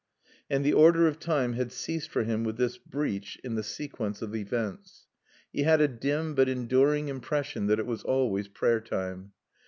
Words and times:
And 0.49 0.65
the 0.65 0.73
order 0.73 1.05
of 1.07 1.19
time 1.19 1.53
had 1.53 1.71
ceased 1.71 2.09
for 2.09 2.23
him 2.23 2.43
with 2.43 2.57
this 2.57 2.75
breach 2.79 3.37
in 3.43 3.53
the 3.53 3.61
sequence 3.61 4.23
of 4.23 4.35
events. 4.35 5.05
He 5.53 5.61
had 5.61 5.79
a 5.79 5.87
dim 5.87 6.33
but 6.33 6.49
enduring 6.49 7.07
impression 7.07 7.67
that 7.67 7.77
it 7.77 7.85
was 7.85 8.01
always 8.01 8.47
prayer 8.47 8.79
time. 8.81 9.33